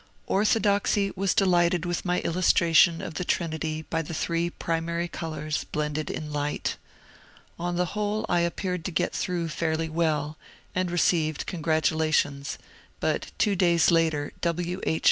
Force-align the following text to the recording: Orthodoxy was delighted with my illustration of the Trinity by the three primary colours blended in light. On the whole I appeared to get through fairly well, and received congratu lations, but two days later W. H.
Orthodoxy 0.25 1.11
was 1.15 1.35
delighted 1.35 1.85
with 1.85 2.05
my 2.05 2.21
illustration 2.21 3.03
of 3.03 3.13
the 3.13 3.23
Trinity 3.23 3.83
by 3.83 4.01
the 4.01 4.15
three 4.15 4.49
primary 4.49 5.07
colours 5.07 5.63
blended 5.65 6.09
in 6.09 6.33
light. 6.33 6.77
On 7.59 7.75
the 7.75 7.93
whole 7.93 8.25
I 8.27 8.39
appeared 8.39 8.83
to 8.85 8.91
get 8.91 9.13
through 9.13 9.49
fairly 9.49 9.89
well, 9.89 10.39
and 10.73 10.89
received 10.89 11.45
congratu 11.45 11.95
lations, 11.95 12.57
but 12.99 13.31
two 13.37 13.55
days 13.55 13.91
later 13.91 14.33
W. 14.41 14.79
H. 14.87 14.99